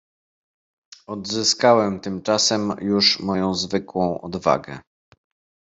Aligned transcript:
"Odzyskałem 1.07 1.99
tymczasem 1.99 2.73
już 2.81 3.19
moją 3.19 3.55
zwykłą 3.55 4.21
odwagę." 4.21 4.79